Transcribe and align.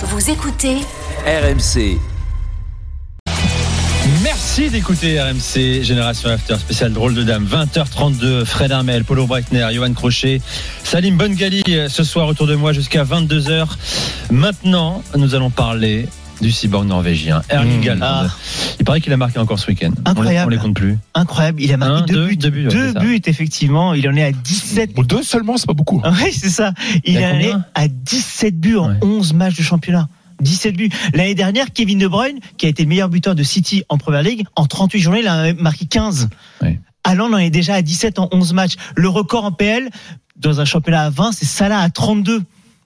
Vous 0.00 0.30
écoutez 0.30 0.76
RMC. 1.26 1.98
Merci 4.22 4.70
d'écouter 4.70 5.20
RMC 5.20 5.82
Génération 5.82 6.30
After 6.30 6.54
spécial 6.56 6.92
drôle 6.92 7.14
de 7.14 7.24
dame 7.24 7.44
20h32 7.44 8.44
Fred 8.44 8.70
Armel, 8.70 9.02
Paulo 9.02 9.26
Breitner, 9.26 9.66
Johan 9.72 9.92
Crochet, 9.94 10.40
Salim 10.84 11.16
Bongali 11.16 11.64
ce 11.88 12.04
soir 12.04 12.28
autour 12.28 12.46
de 12.46 12.54
moi 12.54 12.72
jusqu'à 12.72 13.02
22h. 13.02 13.66
Maintenant, 14.30 15.02
nous 15.16 15.34
allons 15.34 15.50
parler 15.50 16.06
du 16.40 16.50
cyborg 16.52 16.86
norvégien 16.86 17.42
Erling 17.48 17.84
Mmh. 17.84 18.02
Haaland. 18.02 18.28
Ah. 18.28 18.36
Il 18.78 18.84
paraît 18.84 19.00
qu'il 19.00 19.12
a 19.12 19.16
marqué 19.16 19.38
encore 19.38 19.58
ce 19.58 19.66
week-end. 19.68 19.90
Incroyable. 20.04 20.52
On 20.52 20.56
les, 20.56 20.60
compte 20.62 20.74
plus. 20.74 20.98
Incroyable, 21.14 21.62
il 21.62 21.72
a 21.72 21.76
marqué 21.76 22.02
Un, 22.02 22.06
deux, 22.06 22.14
deux, 22.14 22.26
buts, 22.26 22.36
deux 22.36 22.50
buts, 22.50 22.66
ouais, 22.68 22.72
Deux 22.74 22.92
buts, 23.00 23.20
effectivement. 23.26 23.94
Il 23.94 24.08
en 24.08 24.14
est 24.14 24.22
à 24.24 24.32
17. 24.32 24.94
Bon, 24.94 25.02
deux 25.02 25.22
seulement, 25.22 25.56
c'est 25.56 25.66
pas 25.66 25.72
beaucoup. 25.72 26.00
hein. 26.04 26.12
Oui, 26.22 26.32
c'est 26.32 26.50
ça. 26.50 26.72
Il, 27.04 27.14
Il 27.14 27.18
en 27.18 27.38
est 27.40 27.52
à 27.74 27.88
17 27.88 28.58
buts 28.58 28.76
en 28.76 28.90
Ouais. 28.90 28.96
11 29.02 29.32
matchs 29.34 29.56
de 29.56 29.62
championnat. 29.62 30.08
17 30.40 30.76
buts. 30.76 30.90
L'année 31.14 31.34
dernière, 31.34 31.66
Kevin 31.72 31.98
De 31.98 32.06
Bruyne, 32.06 32.38
qui 32.56 32.66
a 32.66 32.68
été 32.68 32.84
le 32.84 32.88
meilleur 32.88 33.08
buteur 33.08 33.34
de 33.34 33.42
City 33.42 33.82
en 33.88 33.98
Première 33.98 34.22
Ligue, 34.22 34.44
en 34.54 34.66
38 34.66 35.00
journées, 35.00 35.20
il 35.20 35.26
a 35.28 35.52
marqué 35.54 35.84
15. 35.86 36.28
Ouais. 36.62 36.78
Haaland 37.04 37.32
en 37.32 37.38
est 37.38 37.50
déjà 37.50 37.74
à 37.74 37.82
17 37.82 38.18
en 38.20 38.28
11 38.32 38.52
matchs. 38.52 38.74
Le 38.94 39.08
record 39.08 39.44
en 39.44 39.50
PL, 39.52 39.88
dans 40.36 40.60
un 40.60 40.64
championnat 40.64 41.02
à 41.04 41.10
20, 41.10 41.32
c'est 41.32 41.44
Salah 41.46 41.80
à 41.80 41.90
32. 41.90 42.42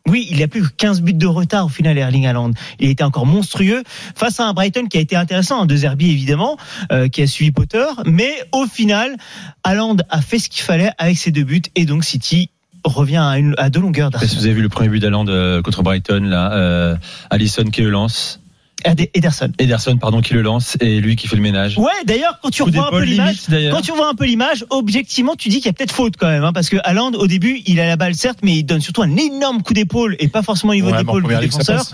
Oui, 0.09 0.27
il 0.31 0.43
a 0.43 0.49
plus 0.49 0.63
que 0.63 0.69
15 0.77 1.01
buts 1.03 1.15
de 1.15 1.27
retard 1.27 1.67
au 1.67 1.69
final, 1.69 1.97
Erling 1.97 2.27
Haaland. 2.27 2.53
Il 2.81 2.89
était 2.89 3.05
encore 3.05 3.27
monstrueux 3.27 3.83
face 4.15 4.41
à 4.41 4.47
un 4.47 4.53
Brighton 4.53 4.87
qui 4.87 4.99
a 4.99 5.01
été 5.01 5.15
intéressant, 5.15 5.63
hein, 5.63 5.67
de 5.67 5.77
Zerbi 5.77 6.11
évidemment, 6.11 6.57
euh, 6.91 7.09
qui 7.09 7.23
a 7.23 7.27
suivi 7.27 7.53
Potter. 7.53 7.87
Mais 8.05 8.33
au 8.53 8.67
final, 8.67 9.17
Haaland 9.63 9.97
a 10.11 10.21
fait 10.21 10.39
ce 10.39 10.49
qu'il 10.49 10.63
fallait 10.63 10.91
avec 10.99 11.17
ses 11.17 11.31
deux 11.31 11.45
buts 11.45 11.63
et 11.77 11.85
donc 11.85 12.05
City 12.05 12.51
revient 12.85 13.53
à, 13.59 13.71
deux 13.71 13.81
longueurs 13.81 14.11
pas 14.11 14.27
si 14.27 14.35
vous 14.35 14.45
avez 14.45 14.55
vu 14.55 14.63
le 14.63 14.69
premier 14.69 14.89
but 14.89 14.99
d'Haaland 14.99 15.27
euh, 15.29 15.63
contre 15.63 15.85
Brighton, 15.85 16.25
là, 16.25 16.53
euh, 16.53 16.97
Allison 17.31 17.65
qui 17.65 17.83
le 17.83 17.91
lance, 17.91 18.41
Ederson. 18.85 19.53
Ederson 19.59 19.97
pardon 19.97 20.21
qui 20.21 20.35
le 20.35 20.43
lance 20.43 20.77
et 20.81 21.01
lui 21.01 21.17
qui 21.17 21.29
fait 21.29 21.37
le 21.37 21.43
ménage. 21.43 21.79
Ouais, 21.79 21.91
d'ailleurs, 22.05 22.39
quand 22.43 22.51
tu 22.51 22.63
revois 22.63 22.89
un 22.89 22.91
peu 22.91 23.05
d'épaule 23.05 23.09
l'image, 23.09 23.37
quand 23.71 23.81
tu 23.81 23.93
vois 23.93 24.09
un 24.09 24.15
peu 24.15 24.25
l'image, 24.25 24.65
objectivement, 24.71 25.35
tu 25.37 25.49
dis 25.49 25.57
qu'il 25.57 25.67
y 25.67 25.69
a 25.69 25.73
peut-être 25.73 25.95
faute 25.95 26.15
quand 26.19 26.29
même, 26.29 26.45
hein, 26.45 26.53
parce 26.53 26.69
que 26.69 26.77
Haaland, 26.85 27.13
au 27.13 27.27
début, 27.27 27.63
il 27.67 27.81
a 27.81 27.87
la 27.87 27.97
balle 27.97 28.15
certes, 28.15 28.39
mais 28.43 28.57
il 28.57 28.65
donne 28.65 28.81
surtout 28.81 29.03
un 29.03 29.17
énorme 29.17 29.63
coup 29.63 29.75
d'épaule 29.75 30.17
et 30.19 30.29
pas 30.29 30.43
forcément 30.43 30.73
au 30.73 30.75
niveau 30.75 30.91
Ouais, 30.91 30.99
l'épaule 30.99 31.23
du 31.27 31.37
défenseur. 31.37 31.85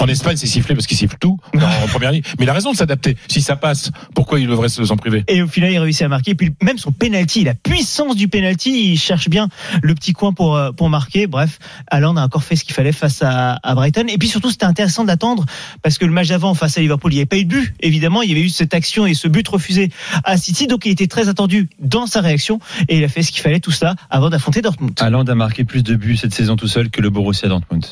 En 0.00 0.06
Espagne, 0.06 0.36
c'est 0.36 0.46
sifflé 0.46 0.74
parce 0.74 0.86
qu'il 0.86 0.96
siffle 0.96 1.16
tout 1.20 1.38
en 1.54 1.86
première 1.88 2.10
ligue. 2.10 2.24
Mais 2.38 2.44
il 2.46 2.50
a 2.50 2.52
raison 2.54 2.72
de 2.72 2.76
s'adapter. 2.76 3.16
Si 3.28 3.40
ça 3.42 3.54
passe, 3.56 3.90
pourquoi 4.14 4.40
il 4.40 4.46
devrait 4.48 4.68
se- 4.68 4.84
s'en 4.84 4.96
priver? 4.96 5.24
Et 5.28 5.42
au 5.42 5.46
final, 5.46 5.70
il 5.72 5.78
réussit 5.78 6.02
à 6.02 6.08
marquer. 6.08 6.34
Puis 6.34 6.52
même 6.62 6.78
son 6.78 6.90
penalty, 6.92 7.44
la 7.44 7.54
puissance 7.54 8.16
du 8.16 8.28
penalty, 8.28 8.92
il 8.92 8.98
cherche 8.98 9.28
bien 9.28 9.48
le 9.82 9.94
petit 9.94 10.12
coin 10.12 10.32
pour 10.32 10.56
euh, 10.56 10.72
pour 10.72 10.88
marquer. 10.88 11.26
Bref, 11.26 11.58
Haaland 11.90 12.16
a 12.16 12.24
encore 12.24 12.42
fait 12.42 12.56
ce 12.56 12.64
qu'il 12.64 12.74
fallait 12.74 12.92
face 12.92 13.22
à, 13.22 13.58
à 13.62 13.74
Brighton. 13.74 14.06
Et 14.08 14.18
puis 14.18 14.28
surtout, 14.28 14.50
c'était 14.50 14.64
intéressant 14.66 15.04
d'attendre 15.04 15.44
parce 15.82 15.98
que 15.98 16.04
le 16.06 16.12
match 16.12 16.28
d'avant 16.28 16.54
face 16.54 16.78
à 16.78 16.80
Liverpool, 16.80 17.12
il 17.12 17.16
n'y 17.16 17.20
avait 17.20 17.26
pas 17.26 17.36
eu 17.38 17.44
de 17.44 17.50
but. 17.50 17.74
Évidemment, 17.80 18.22
il 18.22 18.28
y 18.30 18.32
avait 18.32 18.42
eu 18.42 18.48
cette 18.48 18.74
action 18.74 19.06
et 19.06 19.14
ce 19.14 19.28
but 19.28 19.46
refusé 19.48 19.90
à 20.24 20.36
City, 20.36 20.66
donc 20.66 20.86
il 20.86 20.92
était 20.92 21.06
très 21.08 21.28
attendu 21.28 21.68
dans 21.78 22.06
sa 22.06 22.20
réaction 22.20 22.58
et 22.88 22.98
il 22.98 23.04
a 23.04 23.08
fait 23.08 23.22
ce 23.22 23.32
qu'il 23.32 23.42
fallait 23.42 23.60
tout 23.60 23.70
ça 23.70 23.94
avant 24.08 24.30
d'affronter 24.30 24.62
Dortmund. 24.62 24.92
Haaland 24.98 25.24
a 25.24 25.34
marqué 25.34 25.64
plus 25.64 25.82
de 25.82 25.94
buts 25.94 26.16
cette 26.16 26.32
saison 26.34 26.56
tout 26.56 26.68
seul 26.68 26.90
que 26.90 27.00
le 27.00 27.10
Borussia 27.10 27.48
Dortmund. 27.48 27.84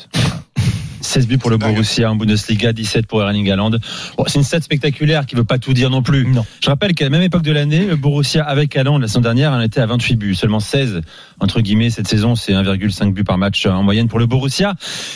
16 1.09 1.27
buts 1.27 1.37
pour 1.37 1.49
le. 1.49 1.57
Borussia 1.57 2.09
en 2.09 2.15
Bundesliga, 2.15 2.71
17 2.71 3.05
pour 3.05 3.21
Erling 3.21 3.51
Haaland. 3.51 3.71
Bon, 4.17 4.23
c'est 4.27 4.39
une 4.39 4.43
stat 4.43 4.61
spectaculaire 4.61 5.25
qui 5.25 5.35
veut 5.35 5.43
pas 5.43 5.57
tout 5.57 5.73
dire 5.73 5.89
non 5.89 6.01
plus. 6.01 6.25
Non. 6.25 6.45
Je 6.63 6.69
rappelle 6.69 6.93
qu'à 6.93 7.05
la 7.05 7.09
même 7.09 7.21
époque 7.21 7.41
de 7.41 7.51
l'année, 7.51 7.85
le 7.85 7.95
Borussia 7.95 8.43
avec 8.43 8.75
Haaland 8.75 8.97
la 8.97 9.07
saison 9.07 9.21
dernière 9.21 9.51
en 9.51 9.61
était 9.61 9.81
à 9.81 9.85
28 9.85 10.15
buts, 10.15 10.35
seulement 10.35 10.59
16 10.59 11.01
entre 11.39 11.61
guillemets 11.61 11.89
cette 11.89 12.07
saison, 12.07 12.35
c'est 12.35 12.53
1,5 12.53 13.13
buts 13.13 13.23
par 13.23 13.37
match 13.37 13.65
euh, 13.65 13.71
en 13.71 13.83
moyenne 13.83 14.07
pour 14.07 14.19
le 14.19 14.25
Borussia, 14.25 14.75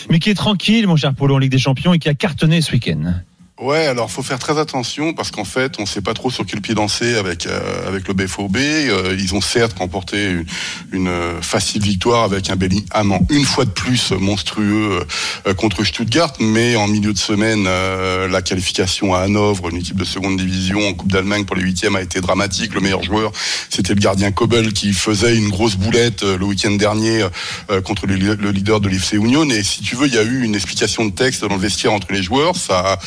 mais 0.10 0.20
qui 0.20 0.30
est 0.30 0.36
tranquille, 0.36 0.88
mon 0.88 0.96
cher 0.96 1.14
Polo 1.14 1.36
en 1.36 1.38
Ligue 1.38 1.52
des 1.52 1.58
Champions 1.58 1.94
et 1.94 2.00
qui 2.00 2.10
a 2.10 2.14
cartonné 2.14 2.62
ce 2.62 2.72
week-end. 2.72 3.14
Ouais, 3.64 3.88
alors 3.88 4.12
faut 4.12 4.24
faire 4.24 4.40
très 4.40 4.60
attention 4.60 5.14
parce 5.14 5.32
qu'en 5.32 5.46
fait, 5.46 5.76
on 5.80 5.86
sait 5.86 6.02
pas 6.02 6.14
trop 6.14 6.30
sur 6.30 6.46
quel 6.46 6.60
pied 6.60 6.76
danser 6.76 7.16
avec 7.16 7.48
euh, 7.48 7.88
avec 7.88 8.10
le 8.10 8.14
BFOB. 8.14 8.58
Euh, 8.58 9.16
ils 9.18 9.34
ont 9.36 9.40
certes 9.40 9.80
remporté 9.80 10.36
une, 10.92 11.08
euh, 11.08 11.42
facile 11.42 11.82
victoire 11.82 12.24
avec 12.26 12.50
un 12.50 12.58
Bellingham 12.58 13.20
une 13.30 13.46
fois 13.46 13.64
de 13.64 13.70
plus 13.70 14.12
monstrueux 14.12 15.06
euh, 15.48 15.54
contre 15.54 15.86
Stuttgart, 15.86 16.34
mais 16.42 16.76
en 16.76 16.90
milieu 16.90 17.14
de 17.14 17.18
semaine, 17.18 17.64
euh, 17.66 18.28
la 18.28 18.42
qualification 18.42 19.16
à 19.16 19.20
Hanovre, 19.20 19.70
une 19.70 19.78
équipe 19.78 19.96
de 19.96 20.04
seconde 20.04 20.36
division 20.36 20.86
en 20.86 20.94
Coupe 20.94 21.14
d'Allemagne 21.14 21.46
pour 21.46 21.56
les 21.56 21.64
huitièmes, 21.64 21.96
a 21.96 22.02
été 22.02 22.20
dramatique. 22.20 22.74
Le 22.74 22.82
meilleur 22.82 23.04
joueur, 23.04 23.32
c'était 23.70 23.94
le 23.94 24.02
gardien 24.02 24.34
Kobel 24.34 24.74
qui 24.74 24.92
faisait 24.92 25.38
une 25.38 25.50
grosse 25.50 25.78
boulette 25.78 26.24
euh, 26.24 26.38
le 26.38 26.44
week-end 26.44 26.72
dernier 26.72 27.26
euh, 27.72 27.82
contre 27.82 28.08
le, 28.08 28.16
le 28.16 28.52
leader 28.52 28.82
de 28.82 28.90
l'FC 28.90 29.16
Union. 29.16 29.50
Et 29.50 29.64
si 29.64 29.82
tu 29.82 29.96
veux, 29.96 30.08
il 30.08 30.16
y 30.16 30.18
a 30.18 30.24
eu 30.24 30.44
une 30.44 30.56
explication 30.56 31.06
de 31.06 31.12
texte 31.12 31.46
dans 31.46 31.56
le 31.56 31.62
vestiaire 31.62 31.94
entre 31.94 32.12
les 32.12 32.22
joueurs. 32.22 32.58
Ça, 32.58 33.00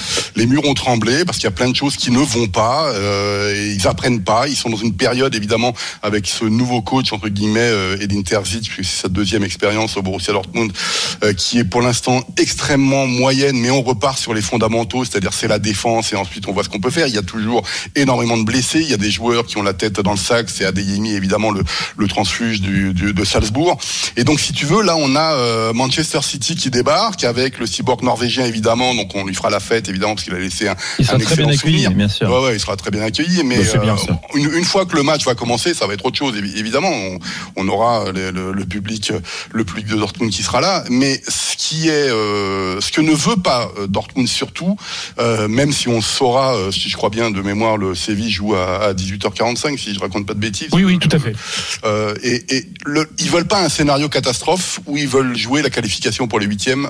murs 0.46 0.64
ont 0.66 0.74
tremblé 0.74 1.24
parce 1.24 1.38
qu'il 1.38 1.44
y 1.44 1.48
a 1.48 1.52
plein 1.52 1.68
de 1.68 1.76
choses 1.76 1.96
qui 1.96 2.10
ne 2.10 2.18
vont 2.18 2.46
pas. 2.48 2.88
Euh, 2.92 3.54
et 3.54 3.72
ils 3.72 3.86
apprennent 3.86 4.22
pas. 4.22 4.48
Ils 4.48 4.56
sont 4.56 4.70
dans 4.70 4.76
une 4.76 4.94
période 4.94 5.34
évidemment 5.34 5.74
avec 6.02 6.26
ce 6.26 6.44
nouveau 6.44 6.82
coach 6.82 7.12
entre 7.12 7.28
guillemets 7.28 7.60
euh, 7.60 7.98
Edin 8.00 8.22
Terzic, 8.22 8.68
puisque 8.70 8.90
c'est 8.90 9.02
sa 9.02 9.08
deuxième 9.08 9.44
expérience 9.44 9.96
au 9.96 10.02
Borussia 10.02 10.32
Dortmund, 10.32 10.72
euh, 11.24 11.32
qui 11.32 11.58
est 11.58 11.64
pour 11.64 11.82
l'instant 11.82 12.22
extrêmement 12.38 13.06
moyenne. 13.06 13.56
Mais 13.58 13.70
on 13.70 13.82
repart 13.82 14.18
sur 14.18 14.34
les 14.34 14.42
fondamentaux, 14.42 15.04
c'est-à-dire 15.04 15.32
c'est 15.32 15.48
la 15.48 15.58
défense 15.58 16.12
et 16.12 16.16
ensuite 16.16 16.46
on 16.48 16.52
voit 16.52 16.64
ce 16.64 16.68
qu'on 16.68 16.80
peut 16.80 16.90
faire. 16.90 17.06
Il 17.06 17.14
y 17.14 17.18
a 17.18 17.22
toujours 17.22 17.62
énormément 17.94 18.36
de 18.36 18.44
blessés. 18.44 18.80
Il 18.80 18.90
y 18.90 18.94
a 18.94 18.98
des 18.98 19.10
joueurs 19.10 19.46
qui 19.46 19.56
ont 19.58 19.62
la 19.62 19.74
tête 19.74 20.00
dans 20.00 20.12
le 20.12 20.16
sac. 20.18 20.48
C'est 20.50 20.64
Adeyemi 20.64 21.14
évidemment 21.14 21.50
le, 21.50 21.62
le 21.96 22.08
transfuge 22.08 22.60
du, 22.60 22.92
du- 22.94 23.12
de 23.12 23.24
Salzbourg. 23.24 23.78
Et 24.16 24.24
donc 24.24 24.40
si 24.40 24.52
tu 24.52 24.66
veux, 24.66 24.82
là 24.82 24.96
on 24.96 25.14
a 25.16 25.34
euh, 25.34 25.72
Manchester 25.72 26.20
City 26.22 26.54
qui 26.56 26.70
débarque 26.70 27.24
avec 27.24 27.58
le 27.58 27.66
cyborg 27.66 28.02
norvégien 28.02 28.44
évidemment. 28.46 28.94
Donc 28.94 29.12
on 29.14 29.24
lui 29.24 29.34
fera 29.34 29.50
la 29.50 29.60
fête 29.60 29.88
évidemment 29.88 30.14
parce 30.14 30.25
qu'il 30.26 30.34
a 30.34 30.38
laissé 30.38 30.68
un, 30.68 30.76
Il 30.98 31.06
sera 31.06 31.16
un 31.16 31.20
très 31.20 31.36
bien 31.36 31.44
accueilli, 31.48 31.58
souvenir. 31.82 31.90
bien 31.92 32.08
sûr. 32.08 32.28
Ouais, 32.30 32.44
ouais, 32.46 32.54
il 32.56 32.60
sera 32.60 32.76
très 32.76 32.90
bien 32.90 33.02
accueilli. 33.02 33.42
Mais 33.44 33.58
Bah, 33.58 33.78
bien, 33.78 33.94
euh, 33.94 34.12
une, 34.34 34.52
une 34.52 34.64
fois 34.64 34.84
que 34.86 34.96
le 34.96 35.02
match 35.02 35.24
va 35.24 35.34
commencer, 35.34 35.72
ça 35.74 35.86
va 35.86 35.94
être 35.94 36.04
autre 36.04 36.18
chose. 36.18 36.34
évi- 36.36 36.56
Évidemment, 36.58 36.90
on, 36.90 37.18
on 37.56 37.68
aura 37.68 38.10
le, 38.12 38.30
le- 38.30 38.52
le 38.52 38.64
public, 38.64 39.12
le 39.52 39.64
public 39.64 39.86
de 39.86 39.96
Dortmund 39.96 40.32
qui 40.32 40.42
sera 40.42 40.60
là. 40.60 40.84
Mais 40.90 41.20
qui 41.68 41.88
est, 41.88 42.10
euh, 42.10 42.80
ce 42.80 42.92
que 42.92 43.00
ne 43.00 43.12
veut 43.12 43.36
pas 43.36 43.68
euh, 43.76 43.88
Dortmund 43.88 44.28
surtout, 44.28 44.76
euh, 45.18 45.48
même 45.48 45.72
si 45.72 45.88
on 45.88 46.00
saura, 46.00 46.54
euh, 46.54 46.70
si 46.70 46.88
je 46.88 46.96
crois 46.96 47.10
bien 47.10 47.32
de 47.32 47.42
mémoire, 47.42 47.76
le 47.76 47.96
Séville 47.96 48.30
joue 48.30 48.54
à, 48.54 48.84
à 48.84 48.92
18h45, 48.92 49.76
si 49.76 49.92
je 49.92 49.98
raconte 49.98 50.26
pas 50.26 50.34
de 50.34 50.38
bêtises. 50.38 50.68
Oui, 50.72 50.84
oui, 50.84 51.00
tout 51.00 51.08
à 51.10 51.18
fait. 51.18 51.34
Euh, 51.84 52.14
et 52.22 52.36
et 52.54 52.66
le, 52.84 53.10
ils 53.18 53.30
veulent 53.30 53.48
pas 53.48 53.64
un 53.64 53.68
scénario 53.68 54.08
catastrophe 54.08 54.78
où 54.86 54.96
ils 54.96 55.08
veulent 55.08 55.36
jouer 55.36 55.60
la 55.60 55.70
qualification 55.70 56.28
pour 56.28 56.38
les 56.38 56.46
huitièmes 56.46 56.86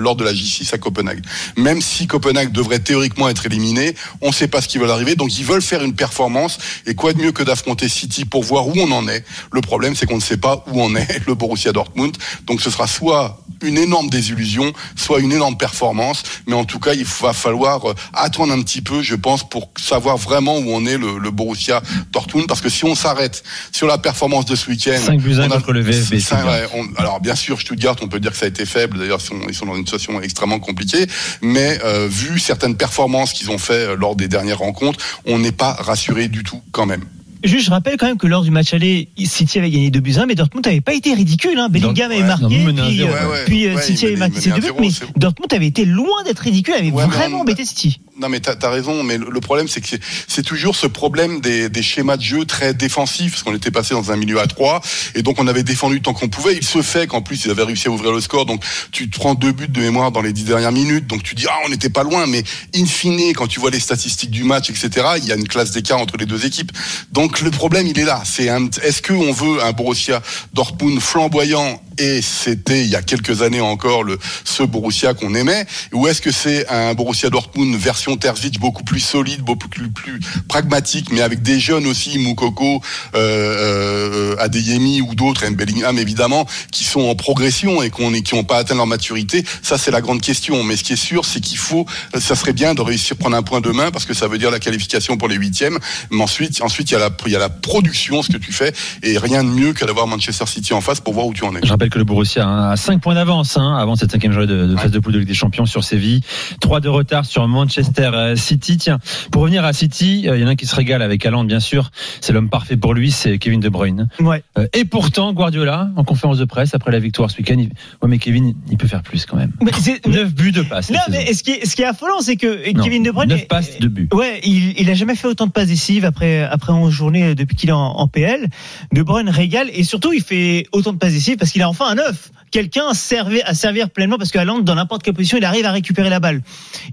lors 0.00 0.16
de 0.16 0.24
la 0.24 0.32
J6 0.32 0.74
à 0.74 0.78
Copenhague. 0.78 1.22
Même 1.58 1.82
si 1.82 2.06
Copenhague 2.06 2.50
devrait 2.50 2.78
théoriquement 2.78 3.28
être 3.28 3.44
éliminé, 3.44 3.94
on 4.22 4.28
ne 4.28 4.32
sait 4.32 4.48
pas 4.48 4.62
ce 4.62 4.68
qui 4.68 4.78
va 4.78 4.90
arriver. 4.90 5.16
Donc 5.16 5.38
ils 5.38 5.44
veulent 5.44 5.60
faire 5.62 5.82
une 5.82 5.94
performance. 5.94 6.58
Et 6.86 6.94
quoi 6.94 7.12
de 7.12 7.20
mieux 7.20 7.32
que 7.32 7.42
d'affronter 7.42 7.88
City 7.88 8.24
pour 8.24 8.42
voir 8.42 8.68
où 8.68 8.72
on 8.76 8.90
en 8.90 9.06
est? 9.08 9.24
Le 9.52 9.60
problème, 9.60 9.94
c'est 9.94 10.06
qu'on 10.06 10.16
ne 10.16 10.22
sait 10.22 10.38
pas 10.38 10.64
où 10.72 10.80
en 10.80 10.94
est 10.96 11.20
le 11.26 11.34
Borussia 11.34 11.72
Dortmund. 11.72 12.16
Donc 12.46 12.62
ce 12.62 12.70
sera 12.70 12.86
soit 12.86 13.38
une 13.62 13.78
énorme 13.78 14.08
désillusion, 14.14 14.72
soit 14.96 15.20
une 15.20 15.32
énorme 15.32 15.56
performance. 15.56 16.22
Mais 16.46 16.54
en 16.54 16.64
tout 16.64 16.78
cas, 16.78 16.94
il 16.94 17.04
va 17.04 17.32
falloir 17.32 17.90
euh, 17.90 17.94
attendre 18.12 18.52
un 18.52 18.62
petit 18.62 18.80
peu, 18.82 19.02
je 19.02 19.14
pense, 19.14 19.48
pour 19.48 19.70
savoir 19.76 20.16
vraiment 20.16 20.56
où 20.58 20.64
on 20.68 20.86
est 20.86 20.96
le, 20.98 21.18
le 21.18 21.30
Borussia 21.30 21.82
Dortmund. 22.12 22.46
Parce 22.46 22.60
que 22.60 22.68
si 22.68 22.84
on 22.84 22.94
s'arrête 22.94 23.42
sur 23.72 23.86
la 23.86 23.98
performance 23.98 24.44
de 24.46 24.56
ce 24.56 24.68
week-end, 24.70 24.96
5 24.98 25.20
buts 25.20 25.34
1 25.34 25.48
on 25.48 25.50
a- 25.50 25.56
contre 25.56 25.72
le 25.72 25.80
VfB. 25.82 25.92
c'est 26.20 26.20
c'est 26.20 26.34
bien. 26.36 26.44
vrai, 26.44 26.68
on- 26.74 27.00
alors 27.00 27.20
bien 27.20 27.34
sûr, 27.34 27.60
Stuttgart, 27.60 27.96
on 28.02 28.08
peut 28.08 28.20
dire 28.20 28.30
que 28.32 28.36
ça 28.38 28.46
a 28.46 28.48
été 28.48 28.66
faible. 28.66 28.98
D'ailleurs, 28.98 29.18
ils 29.20 29.26
sont, 29.26 29.40
ils 29.48 29.54
sont 29.54 29.66
dans 29.66 29.74
une 29.76 29.84
situation 29.86 30.20
extrêmement 30.20 30.60
compliquée. 30.60 31.06
Mais 31.42 31.78
euh, 31.84 32.06
vu 32.08 32.38
certaines 32.38 32.76
performances 32.76 33.32
qu'ils 33.32 33.50
ont 33.50 33.58
fait 33.58 33.72
euh, 33.88 33.96
lors 33.96 34.16
des 34.16 34.28
dernières 34.28 34.58
rencontres, 34.58 34.98
on 35.26 35.38
n'est 35.38 35.52
pas 35.52 35.72
rassuré 35.74 36.28
du 36.28 36.42
tout 36.44 36.60
quand 36.72 36.86
même. 36.86 37.04
Juste, 37.44 37.66
je 37.66 37.70
rappelle 37.70 37.98
quand 37.98 38.06
même 38.06 38.16
que 38.16 38.26
lors 38.26 38.42
du 38.42 38.50
match 38.50 38.72
aller, 38.72 39.08
City 39.18 39.58
avait 39.58 39.70
gagné 39.70 39.90
2 39.90 40.00
buts 40.00 40.14
1, 40.16 40.24
mais 40.24 40.34
Dortmund 40.34 40.64
n'avait 40.64 40.80
pas 40.80 40.94
été 40.94 41.12
ridicule. 41.12 41.58
Hein. 41.58 41.68
Bellingham 41.68 42.10
ouais, 42.10 42.16
avait 42.16 42.26
marqué, 42.26 42.64
non, 42.64 42.86
puis, 42.86 42.96
zéro, 42.96 43.12
euh, 43.12 43.30
ouais. 43.30 43.44
puis 43.44 43.66
euh, 43.66 43.78
City 43.78 44.06
avait 44.06 44.16
marqué 44.16 44.40
ses 44.40 44.50
deux 44.50 44.60
buts, 44.62 44.72
mais 44.80 44.88
Dortmund 45.16 45.52
avait 45.52 45.66
été 45.66 45.84
loin 45.84 46.22
d'être 46.24 46.38
ridicule, 46.38 46.74
avait 46.74 46.90
vraiment 46.90 47.40
embêté 47.40 47.66
City. 47.66 48.00
Non, 48.16 48.28
mais 48.28 48.38
t'as 48.38 48.54
as 48.62 48.70
raison. 48.70 49.02
Mais 49.02 49.18
le 49.18 49.40
problème, 49.40 49.66
c'est 49.66 49.80
que 49.80 49.88
c'est- 50.28 50.42
toujours 50.44 50.76
ce 50.76 50.86
problème 50.86 51.40
des, 51.40 51.68
des 51.68 51.82
schémas 51.82 52.16
de 52.16 52.22
jeu 52.22 52.44
très 52.44 52.74
défensifs, 52.74 53.32
parce 53.32 53.42
qu'on 53.42 53.54
était 53.54 53.70
passé 53.70 53.94
dans 53.94 54.12
un 54.12 54.16
milieu 54.16 54.38
à 54.40 54.46
trois, 54.46 54.82
et 55.14 55.22
donc 55.22 55.40
on 55.40 55.46
avait 55.48 55.62
défendu 55.62 56.00
tant 56.02 56.12
qu'on 56.12 56.28
pouvait. 56.28 56.54
Il 56.54 56.64
se 56.64 56.82
fait 56.82 57.06
qu'en 57.06 57.22
plus, 57.22 57.44
ils 57.46 57.50
avaient 57.50 57.62
réussi 57.64 57.88
à 57.88 57.90
ouvrir 57.90 58.12
le 58.12 58.20
score, 58.20 58.44
donc 58.46 58.62
tu 58.92 59.08
te 59.08 59.18
prends 59.18 59.34
deux 59.34 59.52
buts 59.52 59.68
de 59.68 59.80
mémoire 59.80 60.12
dans 60.12 60.20
les 60.20 60.32
dix 60.34 60.44
dernières 60.44 60.70
minutes, 60.70 61.06
donc 61.06 61.22
tu 61.22 61.34
dis 61.34 61.46
ah 61.48 61.56
on 61.64 61.70
n'était 61.70 61.88
pas 61.88 62.02
loin, 62.04 62.26
mais 62.26 62.44
in 62.76 62.84
fine, 62.86 63.32
quand 63.34 63.46
tu 63.46 63.58
vois 63.58 63.70
les 63.70 63.80
statistiques 63.80 64.30
du 64.30 64.44
match, 64.44 64.68
etc., 64.70 64.90
il 65.16 65.24
y 65.24 65.32
a 65.32 65.34
une 65.36 65.48
classe 65.48 65.70
d'écart 65.70 65.98
entre 65.98 66.16
les 66.18 66.26
deux 66.26 66.44
équipes. 66.46 66.72
Donc 67.10 67.40
le 67.40 67.50
problème, 67.50 67.86
il 67.86 67.98
est 67.98 68.04
là. 68.04 68.22
C'est 68.26 68.44
est-ce 68.82 69.00
qu'on 69.02 69.32
veut 69.32 69.62
un 69.62 69.72
Borussia 69.72 70.22
Dortmund 70.52 71.00
flamboyant 71.00 71.82
et 71.98 72.22
c'était 72.22 72.84
il 72.84 72.90
y 72.90 72.96
a 72.96 73.02
quelques 73.02 73.42
années 73.42 73.60
encore 73.60 74.02
le 74.02 74.18
ce 74.44 74.62
Borussia 74.62 75.14
qu'on 75.14 75.34
aimait, 75.34 75.66
ou 75.92 76.06
est-ce 76.08 76.20
que 76.20 76.30
c'est 76.30 76.68
un 76.68 76.94
Borussia 76.94 77.30
Dortmund 77.30 77.76
version 77.76 78.16
Terzic 78.16 78.58
beaucoup 78.58 78.84
plus 78.84 79.00
solide, 79.00 79.42
beaucoup 79.42 79.68
plus, 79.68 79.90
plus 79.90 80.20
pragmatique, 80.48 81.08
mais 81.10 81.20
avec 81.20 81.42
des 81.42 81.58
jeunes 81.60 81.86
aussi, 81.86 82.18
Moukoko, 82.18 82.80
euh, 83.14 84.34
euh, 84.34 84.36
Adeyemi 84.38 85.00
ou 85.00 85.14
d'autres. 85.14 85.44
Bellingham 85.54 85.98
évidemment, 85.98 86.46
qui 86.70 86.84
sont 86.84 87.00
en 87.02 87.14
progression 87.14 87.82
et 87.82 87.90
qu'on 87.90 88.12
qui 88.12 88.34
n'ont 88.34 88.44
pas 88.44 88.58
atteint 88.58 88.74
leur 88.74 88.86
maturité? 88.86 89.44
Ça, 89.62 89.78
c'est 89.78 89.90
la 89.90 90.00
grande 90.00 90.20
question. 90.20 90.62
Mais 90.62 90.76
ce 90.76 90.84
qui 90.84 90.92
est 90.92 90.96
sûr, 90.96 91.24
c'est 91.24 91.40
qu'il 91.40 91.58
faut, 91.58 91.86
ça 92.18 92.34
serait 92.34 92.52
bien 92.52 92.74
de 92.74 92.80
réussir 92.80 93.16
à 93.16 93.18
prendre 93.18 93.36
un 93.36 93.42
point 93.42 93.60
demain 93.60 93.90
parce 93.90 94.04
que 94.04 94.14
ça 94.14 94.28
veut 94.28 94.38
dire 94.38 94.50
la 94.50 94.60
qualification 94.60 95.16
pour 95.16 95.28
les 95.28 95.36
huitièmes. 95.36 95.78
Mais 96.10 96.22
ensuite, 96.22 96.60
ensuite, 96.62 96.90
il 96.90 96.94
y 96.94 96.96
a 96.96 97.00
la, 97.00 97.10
il 97.26 97.32
y 97.32 97.36
a 97.36 97.38
la 97.38 97.48
production, 97.48 98.22
ce 98.22 98.30
que 98.30 98.36
tu 98.36 98.52
fais, 98.52 98.72
et 99.02 99.18
rien 99.18 99.44
de 99.44 99.48
mieux 99.48 99.72
que 99.72 99.84
d'avoir 99.84 100.06
Manchester 100.06 100.46
City 100.46 100.74
en 100.74 100.80
face 100.80 101.00
pour 101.00 101.14
voir 101.14 101.26
où 101.26 101.34
tu 101.34 101.44
en 101.44 101.54
es. 101.56 101.60
Rappelle 101.84 101.92
que 101.92 101.98
le 101.98 102.04
Borussia 102.04 102.46
hein, 102.48 102.70
a 102.70 102.76
5 102.78 103.02
points 103.02 103.14
d'avance 103.14 103.58
hein, 103.58 103.76
avant 103.76 103.94
cette 103.94 104.10
cinquième 104.10 104.32
journée 104.32 104.46
de, 104.46 104.66
de 104.68 104.74
phase 104.74 104.90
de 104.90 104.98
poule 105.00 105.12
de 105.12 105.18
Ligue 105.18 105.28
des 105.28 105.34
Champions 105.34 105.66
sur 105.66 105.84
Séville. 105.84 106.22
3 106.62 106.80
de 106.80 106.88
retard 106.88 107.26
sur 107.26 107.46
Manchester 107.46 108.10
euh, 108.14 108.36
City. 108.36 108.78
Tiens, 108.78 109.00
pour 109.30 109.42
revenir 109.42 109.66
à 109.66 109.74
City, 109.74 110.24
euh, 110.26 110.38
il 110.38 110.40
y 110.40 110.44
en 110.44 110.46
a 110.46 110.52
un 110.52 110.54
qui 110.56 110.64
se 110.64 110.74
régale 110.74 111.02
avec 111.02 111.26
Haaland, 111.26 111.44
bien 111.44 111.60
sûr. 111.60 111.90
C'est 112.22 112.32
l'homme 112.32 112.48
parfait 112.48 112.78
pour 112.78 112.94
lui, 112.94 113.10
c'est 113.10 113.36
Kevin 113.36 113.60
De 113.60 113.68
Bruyne. 113.68 114.08
Ouais. 114.18 114.42
Euh, 114.56 114.66
et 114.72 114.86
pourtant, 114.86 115.34
Guardiola, 115.34 115.90
en 115.96 116.04
conférence 116.04 116.38
de 116.38 116.46
presse 116.46 116.72
après 116.74 116.90
la 116.90 117.00
victoire 117.00 117.30
ce 117.30 117.36
week-end, 117.36 117.56
il... 117.58 117.64
ouais, 118.00 118.08
mais 118.08 118.16
Kevin, 118.16 118.54
il 118.70 118.78
peut 118.78 118.88
faire 118.88 119.02
plus 119.02 119.26
quand 119.26 119.36
même. 119.36 119.52
Mais 119.62 119.72
c'est- 119.78 120.06
9 120.06 120.32
buts 120.34 120.52
de 120.52 120.62
passe. 120.62 120.88
Non, 120.90 121.00
mais 121.10 121.34
ce 121.34 121.42
qui 121.42 121.50
est, 121.50 121.66
ce 121.66 121.76
qui 121.76 121.82
est 121.82 121.86
affolant, 121.86 122.20
c'est 122.22 122.36
que 122.36 122.72
Non, 122.72 122.82
Kevin 122.82 123.02
De 123.02 123.10
Bruyne. 123.10 123.28
9 123.28 123.42
est- 123.42 123.44
passes, 123.44 123.78
2 123.78 123.88
buts. 123.88 124.08
Ouais, 124.14 124.40
il, 124.42 124.72
il 124.80 124.88
a 124.88 124.94
jamais 124.94 125.16
fait 125.16 125.28
autant 125.28 125.46
de 125.46 125.52
passes 125.52 125.68
décisives 125.68 126.06
après 126.06 126.44
après 126.44 126.72
11 126.72 126.90
journées 126.90 127.34
depuis 127.34 127.56
qu'il 127.56 127.68
est 127.68 127.72
en, 127.72 127.78
en 127.98 128.08
PL. 128.08 128.48
De 128.94 129.02
Bruyne 129.02 129.28
régale 129.28 129.68
et 129.74 129.84
surtout 129.84 130.14
il 130.14 130.22
fait 130.22 130.66
autant 130.72 130.94
de 130.94 130.98
passes 130.98 131.12
décisives 131.12 131.36
parce 131.36 131.50
qu'il 131.50 131.60
a 131.60 131.68
enfin 131.74 131.90
un 131.90 131.94
neuf. 131.96 132.30
Quelqu'un 132.52 132.86
à 132.88 132.94
servir, 132.94 133.90
pleinement 133.90 134.16
parce 134.16 134.30
que 134.30 134.38
Haaland, 134.38 134.60
dans 134.60 134.76
n'importe 134.76 135.02
quelle 135.02 135.14
position, 135.14 135.38
il 135.38 135.44
arrive 135.44 135.66
à 135.66 135.72
récupérer 135.72 136.08
la 136.08 136.20
balle. 136.20 136.40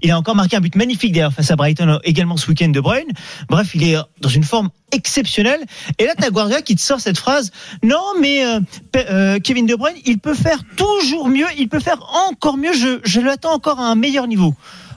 Il 0.02 0.10
a 0.10 0.18
encore 0.18 0.34
marqué 0.34 0.56
un 0.56 0.60
but 0.60 0.74
magnifique 0.74 1.12
d'ailleurs 1.12 1.32
face 1.32 1.52
à 1.52 1.56
Brighton 1.56 2.00
également 2.02 2.36
ce 2.36 2.48
week-end 2.48 2.68
de 2.70 2.80
Bruyne. 2.80 3.06
Bref, 3.48 3.70
il 3.74 3.84
est 3.84 3.96
dans 4.20 4.28
une 4.28 4.42
forme 4.42 4.70
exceptionnelle. 4.90 5.60
Et 5.98 6.04
là, 6.04 6.14
t'as 6.18 6.30
Guardiola 6.30 6.62
qui 6.62 6.74
te 6.74 6.80
sort 6.80 7.00
cette 7.00 7.16
phrase. 7.16 7.52
Non, 7.84 8.02
mais 8.20 8.44
euh, 8.44 8.58
euh, 8.96 9.38
Kevin 9.38 9.66
De 9.66 9.76
Bruyne, 9.76 9.96
il 10.04 10.18
peut 10.18 10.34
faire 10.34 10.58
toujours 10.76 11.28
mieux. 11.28 11.46
Il 11.56 11.68
peut 11.68 11.80
faire 11.80 12.02
encore 12.28 12.56
mieux. 12.56 12.72
Je, 12.72 12.98
je 13.04 13.20
l'attends 13.20 13.54
encore 13.54 13.78
à 13.78 13.84
un 13.84 13.94
meilleur 13.94 14.26
niveau. 14.26 14.56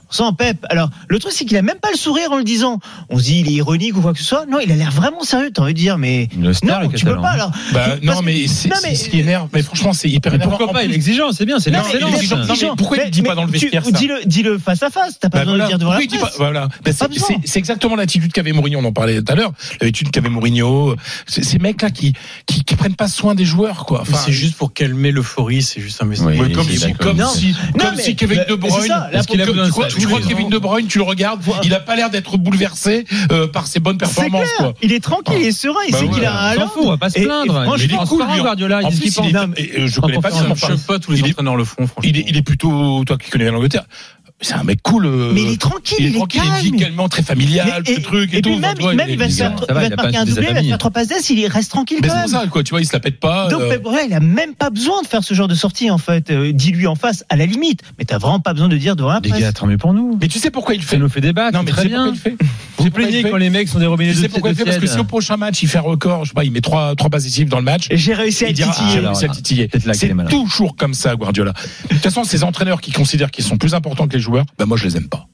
Sans 0.10 0.34
Pep. 0.34 0.58
Alors, 0.70 0.90
le 1.08 1.20
truc, 1.20 1.34
c'est 1.34 1.46
qu'il 1.46 1.58
a 1.58 1.62
même 1.62 1.80
pas 1.82 1.90
le 1.92 1.98
sourire 1.98 2.32
en 2.32 2.38
le 2.38 2.44
disant. 2.44 2.80
On 3.10 3.18
se 3.18 3.24
dit, 3.24 3.40
il 3.40 3.48
est 3.50 3.54
ironique 3.54 3.98
ou 3.98 4.02
quoi 4.02 4.14
que 4.14 4.20
ce 4.20 4.26
soit. 4.26 4.46
Non, 4.46 4.60
il 4.64 4.72
a 4.72 4.76
l'air 4.76 4.92
vraiment 4.92 5.24
sérieux. 5.24 5.52
T'as 5.54 5.64
envie 5.64 5.74
de 5.74 5.80
dire, 5.80 5.98
mais. 5.98 6.30
Le 6.40 6.54
star, 6.54 6.84
non, 6.84 6.90
tu 6.90 7.06
peux 7.06 7.16
pas, 7.20 7.30
alors. 7.30 7.52
Bah, 7.74 7.86
Parce 7.90 8.02
non, 8.02 8.22
mais 8.24 8.48
c'est 8.48 8.70
ce 8.96 9.10
qui 9.10 9.20
énerve. 9.20 9.50
Mais 9.54 9.62
franchement, 9.64 9.94
c'est 9.94 10.10
hyper 10.10 10.32
Mais 10.32 10.38
énervant. 10.38 10.58
pourquoi 10.58 10.74
pas 10.74 10.84
Il 10.84 10.92
est 10.92 10.96
exigeant, 10.96 11.32
c'est 11.32 11.46
bien, 11.46 11.60
c'est 11.60 11.72
l'excellence. 11.72 12.76
pourquoi 12.78 12.98
il 13.06 13.12
dit 13.12 13.22
pas 13.22 13.36
dans 13.36 13.46
le 13.46 13.52
tu- 13.52 13.60
vestiaire, 13.60 13.84
ça 13.86 13.92
Dis-le, 14.26 14.58
face 14.58 14.84
à 14.84 14.90
face. 14.90 15.20
T'as 15.20 15.30
pas 15.30 15.40
Bah 15.40 15.44
besoin 15.46 15.58
de 15.58 15.62
le 15.64 15.68
dire 15.68 15.80
devant 15.80 15.94
la 15.94 16.00
voilà. 16.38 16.68
Bah, 16.84 16.92
c'est- 16.94 17.58
exactement 17.58 17.96
l'attitude 17.96 18.32
qu'avait 18.32 18.52
Mourinho. 18.52 18.80
On 18.80 18.86
en 18.86 18.94
parlait 18.94 19.22
tout 19.22 19.32
à 19.32 19.36
l'heure. 19.36 19.52
L'attitude 19.82 20.12
qu'avait 20.12 20.30
Mourinho. 20.30 20.96
Ces 21.28 21.58
mecs-là 21.60 21.90
qui, 21.90 22.14
qui 22.46 22.64
prennent 22.76 22.96
pas 22.96 23.08
soin 23.08 23.36
des 23.36 23.46
joueurs, 23.46 23.86
quoi. 23.86 24.04
c'est 24.26 24.32
juste 24.32 24.56
pour 24.56 24.74
calmer 24.74 25.12
l'euphorie, 25.12 25.62
c'est 25.62 25.82
juste 25.82 26.02
un 26.02 26.06
message. 26.06 26.38
Comme 26.54 26.64
c'est 26.64 27.38
si, 27.40 27.56
comme 27.78 27.96
si, 27.98 28.16
Kevin 28.16 28.44
De 28.48 28.56
Bruyne, 28.56 28.94
Est-ce 29.12 29.28
qu'il 29.28 29.42
a 29.42 29.46
besoin 29.46 29.88
ça 30.02 30.08
crois- 30.08 30.22
que 30.22 30.28
Kevin 30.28 30.50
De 30.50 30.58
Bruyne, 30.58 30.88
tu 30.88 30.98
le 30.98 31.04
regardes, 31.04 31.42
il 31.64 31.74
a 31.74 31.80
pas 31.80 31.96
l'air 31.96 32.10
d'être 32.10 32.38
bouleversé 32.38 33.06
euh, 33.32 33.48
par 33.48 33.68
ses 33.68 33.80
bonnes 33.80 33.98
C'est 34.00 34.06
performances, 34.06 34.44
clair. 34.58 34.58
quoi. 34.58 34.74
Il 34.82 34.94
est 34.94 35.00
tranquille, 35.04 35.36
il 35.40 35.46
est 35.48 35.52
serein. 35.52 35.80
Il 35.88 35.92
Bah 35.92 36.00
sait 36.00 36.06
ouais. 36.06 36.12
qu'il 36.14 36.26
a 36.26 36.32
un 36.34 36.46
Haaland. 36.52 36.72
on 36.78 36.90
va 36.90 36.98
pas 36.98 37.10
se 37.10 37.18
Et- 37.20 37.22
et 37.22 37.26
plaindre. 37.26 37.54
franchement, 37.64 37.76
Il 37.78 37.94
est 37.94 38.08
cool. 38.08 38.26
Guardiola, 38.42 38.82
il 38.82 38.86
En 38.86 38.90
dit 38.90 38.96
ce 38.96 39.02
plus, 39.02 39.12
qu'il 39.16 39.26
il 39.26 39.34
pense. 39.34 39.44
euh, 39.60 39.88
je 39.88 40.00
connais 40.00 40.20
pas. 40.20 40.30
Je 40.56 40.66
sais 40.76 40.78
pas, 40.88 41.00
tous 41.00 41.12
les 41.12 41.20
Il 41.20 41.28
est- 41.28 41.30
entraîneurs 41.32 41.56
le 41.56 41.64
font, 41.64 41.88
franchement. 41.88 42.02
Il 42.04 42.18
est, 42.18 42.26
il 42.28 42.38
est 42.38 42.42
plutôt, 42.42 43.04
toi 43.06 43.18
qui 43.18 43.30
connais 43.32 43.50
l'Angleterre, 43.50 43.84
c'est 44.46 44.54
un 44.54 44.64
mec 44.64 44.80
cool. 44.84 45.06
euh, 45.06 45.32
Mais 45.34 45.42
il 45.44 45.52
est 45.54 45.62
tranquille, 45.62 45.98
il 46.00 46.06
est 46.06 46.10
il 46.10 46.16
est 46.16 46.18
tranquille, 46.18 46.42
calme. 46.42 46.54
il 46.64 46.76
est 46.76 46.78
calmement 46.78 47.10
très 47.10 47.24
familial, 47.24 47.84
Mais- 47.88 47.96
ce 47.96 48.00
truc 48.02 48.34
et, 48.34 48.38
et 48.38 48.42
tout. 48.42 48.50
puis 48.52 48.60
même, 48.60 48.78
tu 48.78 48.86
même 48.96 49.10
il 49.10 49.18
va 49.18 49.30
se 49.30 49.36
faire, 49.38 49.58
ça 49.60 49.66
il 49.70 49.74
va, 49.74 49.90
marquer 49.96 50.18
un 50.18 50.26
des 50.26 50.32
doublé, 50.32 50.44
il 50.44 50.48
va 50.48 50.54
te 50.54 50.60
amis. 50.60 50.68
faire 50.70 50.78
trois 50.78 50.92
passes 50.92 51.08
d'ess, 51.08 51.30
il 51.30 51.48
reste 51.48 51.72
tranquille 51.72 51.98
Mais 52.02 52.08
quand 52.08 52.14
c'est 52.14 52.20
même. 52.22 52.32
pour 52.32 52.42
ça, 52.42 52.48
quoi, 52.48 52.64
tu 52.64 52.70
vois, 52.72 52.82
il 52.82 52.86
se 52.86 52.94
la 52.94 53.00
pète 53.00 53.20
pas. 53.20 53.48
Donc 53.50 53.62
euh, 53.62 53.78
il 54.08 54.14
a 54.14 54.20
même 54.20 54.54
pas 54.54 54.70
besoin 54.70 55.02
de 55.02 55.08
faire 55.08 55.24
ce 55.24 55.34
genre 55.34 55.48
de 55.48 55.56
sortie 55.56 55.90
en 55.92 55.98
fait. 55.98 56.30
Euh, 56.32 56.52
Dis-lui 56.54 56.88
en 56.88 56.96
face, 56.96 57.24
à 57.30 57.36
la 57.36 57.46
limite. 57.46 57.82
Mais 58.00 58.06
t'as 58.06 58.18
vraiment 58.18 58.40
pas 58.40 58.54
besoin 58.54 58.70
de 58.70 58.78
dire 58.78 58.96
devant 58.96 59.10
la 59.14 59.20
Les 59.24 59.32
gars, 59.32 59.52
tant 59.52 59.68
mieux 59.68 59.78
pour 59.78 59.94
nous. 59.94 60.18
Mais 60.22 60.28
tu 60.28 60.40
sais 60.40 60.52
pourquoi 60.52 60.76
il 60.76 60.82
Ça 60.82 60.88
fait 60.90 60.98
nous 60.98 61.10
fait 61.10 61.22
débattre, 61.22 61.58
Non, 61.58 61.64
mais 61.64 61.72
très 61.72 61.84
tu 61.84 61.90
sais 61.90 61.96
pourquoi 61.96 62.22
bien. 62.80 62.90
plaigné 62.92 63.22
fait 63.24 63.30
quand 63.30 63.38
les 63.38 63.50
mecs 63.50 63.68
sont 63.70 63.80
des 63.80 63.86
robinets 63.86 64.12
Tu 64.12 64.18
de 64.18 64.22
sais 64.24 64.30
pourquoi 64.30 64.52
il 64.52 64.56
fait 64.56 64.64
Parce 64.66 64.78
que 64.78 64.88
si 64.88 64.98
au 65.00 65.04
prochain 65.04 65.38
match 65.38 65.62
il 65.64 65.68
fait 65.70 65.80
record, 65.80 66.24
je 66.26 66.30
sais 66.30 66.34
pas, 66.34 66.44
il 66.44 66.52
met 66.52 66.62
trois 66.62 66.96
trois 66.96 67.10
passes 67.10 67.24
décisives 67.24 67.50
dans 67.50 67.58
le 67.58 67.64
match. 67.64 67.88
Et 67.90 67.98
j'ai 67.98 68.14
réussi 68.14 68.46
à 68.46 68.48
titiller. 68.54 69.70
ah, 69.88 69.94
c'est 69.94 70.14
toujours 70.30 70.76
comme 70.76 70.94
ça, 70.94 71.16
Guardiola. 71.16 71.54
De 71.90 71.96
toute 71.96 72.04
façon, 72.04 72.24
ces 72.24 72.44
entraîneurs 72.44 72.82
qui 72.82 72.92
considèrent 72.92 73.32
qu'ils 73.32 73.44
sont 73.46 73.58
plus 73.58 73.74
importants 73.74 74.08
que 74.08 74.14
les 74.14 74.20
joueurs, 74.20 74.35
ben 74.58 74.66
moi 74.66 74.78
je 74.78 74.86
les 74.86 74.98
aime 74.98 75.08
pas. 75.08 75.28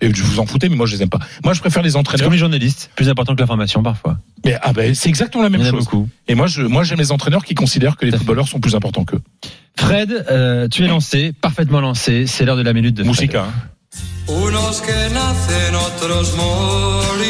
Et 0.00 0.12
je 0.12 0.22
vous 0.24 0.40
en 0.40 0.46
foutez, 0.46 0.68
mais 0.68 0.74
moi 0.74 0.86
je 0.86 0.96
les 0.96 1.02
aime 1.02 1.08
pas. 1.08 1.20
Moi 1.44 1.54
je 1.54 1.60
préfère 1.60 1.82
les 1.82 1.94
entraîneurs. 1.96 2.24
comme 2.26 2.32
les 2.32 2.38
journalistes, 2.38 2.90
plus 2.96 3.08
important 3.08 3.34
que 3.36 3.40
l'information 3.40 3.82
parfois. 3.82 4.18
Mais 4.44 4.56
ah 4.60 4.72
ben 4.72 4.94
c'est 4.94 5.08
exactement 5.08 5.44
la 5.44 5.50
même 5.50 5.62
chose. 5.64 5.84
beaucoup. 5.84 6.08
Et 6.26 6.34
moi 6.34 6.48
je 6.48 6.62
moi 6.62 6.82
j'aime 6.82 6.98
les 6.98 7.12
entraîneurs 7.12 7.44
qui 7.44 7.54
considèrent 7.54 7.96
que 7.96 8.04
les 8.04 8.16
footballeurs 8.16 8.48
sont 8.48 8.58
plus 8.60 8.74
importants 8.74 9.04
qu'eux. 9.04 9.20
Fred, 9.76 10.26
euh, 10.30 10.68
tu 10.68 10.84
es 10.84 10.88
lancé, 10.88 11.32
parfaitement 11.40 11.80
lancé. 11.80 12.26
C'est 12.26 12.44
l'heure 12.44 12.56
de 12.56 12.62
la 12.62 12.72
minute 12.72 12.94
de. 12.94 13.04
Moussika. 13.04 13.44
hein. 13.44 13.52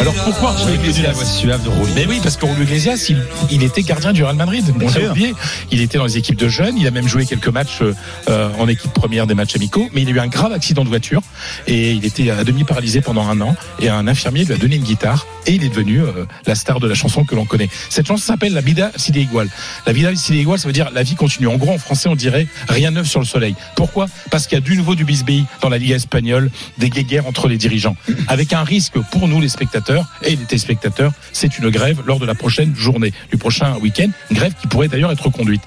Alors 0.01 0.15
pourquoi 0.25 0.55
Julio 0.59 0.75
Iglesias 0.75 1.13
voix 1.13 1.25
suave 1.25 1.63
de. 1.65 1.71
Mais 1.95 2.07
oui, 2.07 2.21
parce 2.23 2.37
que 2.37 2.47
Julio 2.47 2.65
Iglesias, 2.65 3.07
il, 3.09 3.23
il 3.51 3.63
était 3.63 3.83
gardien 3.83 4.13
du 4.13 4.23
Real 4.25 4.37
Madrid. 4.37 4.65
On 4.75 4.79
l'a 4.79 5.11
oublié. 5.11 5.35
Il 5.71 5.81
était 5.81 5.99
dans 5.99 6.05
les 6.05 6.19
équipes 6.19 6.37
de 6.37 6.49
jeunes. 6.49 6.77
Il 6.77 6.87
a 6.87 6.91
même 6.91 7.09
joué 7.09 7.25
quelques 7.25 7.49
matchs 7.49 7.83
euh, 8.29 8.49
en 8.59 8.69
équipe 8.69 8.93
première 8.93 9.27
des 9.27 9.35
matchs 9.35 9.57
amicaux. 9.57 9.89
Mais 9.95 10.03
il 10.03 10.09
a 10.09 10.11
eu 10.11 10.21
un 10.21 10.27
grave 10.27 10.53
accident 10.53 10.85
de 10.85 10.89
voiture 10.89 11.23
et 11.67 11.93
il 11.93 12.05
était 12.05 12.31
à 12.31 12.45
demi 12.45 12.65
paralysé 12.65 13.01
pendant 13.01 13.27
un 13.27 13.41
an. 13.41 13.57
Et 13.81 13.89
un 13.89 14.07
infirmier 14.07 14.45
lui 14.45 14.55
a 14.55 14.59
donné 14.59 14.77
une 14.77 14.83
guitare 14.83 15.27
et 15.47 15.53
il 15.53 15.65
est 15.65 15.69
devenu 15.69 16.01
euh, 16.01 16.27
la 16.47 16.55
star 16.55 16.81
de 16.81 16.89
la 16.89 16.95
chanson 16.95 17.25
que 17.25 17.35
l'on 17.35 17.47
connaît. 17.47 17.69
Cette 17.89 18.07
chanson 18.07 18.23
s'appelle 18.23 18.53
La 18.53 18.61
vida 18.61 18.93
sigue 18.97 19.17
igual. 19.17 19.49
La 19.87 19.93
vida 19.93 20.15
sigue 20.15 20.37
igual, 20.37 20.59
ça 20.59 20.69
veut 20.69 20.73
dire 20.73 20.91
la 20.93 21.03
vie 21.03 21.15
continue. 21.15 21.49
En 21.49 21.57
gros, 21.57 21.73
en 21.73 21.79
français, 21.79 22.09
on 22.09 22.17
dirait 22.17 22.47
rien 22.69 22.91
neuf 22.91 23.07
sur 23.07 23.21
le 23.21 23.27
soleil. 23.27 23.55
Pourquoi? 23.77 24.07
Parce 24.31 24.47
qu'il 24.47 24.59
y 24.59 24.61
a 24.61 24.65
du 24.65 24.77
nouveau 24.77 24.95
du 24.95 25.05
bisbille 25.05 25.47
dans 25.61 25.69
la 25.69 25.79
Liga 25.79 25.97
espagnole, 25.97 26.51
des 26.79 26.91
guéguerres 26.93 27.27
entre 27.27 27.49
les 27.49 27.57
dirigeants, 27.57 27.97
avec 28.29 28.53
un 28.53 28.65
risque 28.65 28.99
pour 29.11 29.29
nous 29.29 29.41
les 29.41 29.49
spectateurs 29.49 30.07
et 30.23 30.31
les 30.31 30.45
téléspectateurs, 30.45 31.13
c'est 31.33 31.59
une 31.59 31.71
grève 31.71 32.03
lors 32.07 32.19
de 32.19 32.27
la 32.27 32.35
prochaine 32.35 32.75
journée, 32.77 33.13
du 33.31 33.37
prochain 33.37 33.77
week-end, 33.79 34.09
grève 34.31 34.55
qui 34.61 34.67
pourrait 34.67 34.89
d'ailleurs 34.89 35.13
être 35.13 35.31
conduite. 35.31 35.63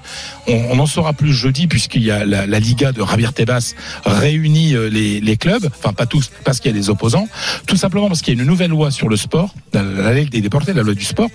On, 0.46 0.78
en 0.78 0.86
saura 0.86 1.12
plus 1.12 1.32
jeudi 1.32 1.66
puisqu'il 1.66 2.02
y 2.02 2.10
a 2.10 2.24
la, 2.24 2.60
Liga 2.60 2.92
de 2.92 3.04
Javier 3.04 3.32
Tebas 3.34 3.74
réunit 4.04 4.74
euh, 4.74 4.88
les, 4.88 5.36
clubs, 5.36 5.66
enfin 5.66 5.92
pas 5.92 6.06
tous, 6.06 6.30
parce 6.44 6.60
qu'il 6.60 6.70
y 6.70 6.74
a 6.74 6.78
des 6.78 6.90
opposants, 6.90 7.28
tout 7.66 7.76
simplement 7.76 8.08
parce 8.08 8.22
qu'il 8.22 8.34
y 8.34 8.38
a 8.38 8.42
une 8.42 8.48
nouvelle 8.48 8.70
loi 8.70 8.90
sur 8.90 9.08
le 9.08 9.16
sport, 9.16 9.54
la, 9.72 9.82
la 9.82 10.12
loi 10.12 10.24
des 10.24 10.40
déportés, 10.40 10.72
la 10.72 10.82
loi 10.82 10.94
du 10.94 11.04
sport, 11.04 11.28